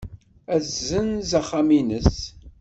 Ad 0.53 0.61
tessenz 0.63 1.31
axxam-nnes. 1.39 2.15